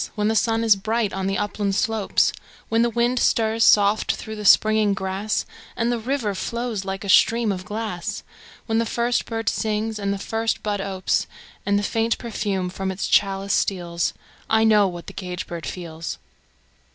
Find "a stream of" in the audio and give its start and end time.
7.03-7.65